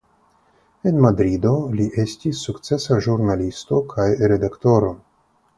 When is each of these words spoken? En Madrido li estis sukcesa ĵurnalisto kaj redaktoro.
En 0.91 1.01
Madrido 1.05 1.51
li 1.81 1.85
estis 2.05 2.41
sukcesa 2.47 2.99
ĵurnalisto 3.09 3.81
kaj 3.95 4.11
redaktoro. 4.35 4.91